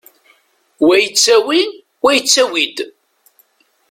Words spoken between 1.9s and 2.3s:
wa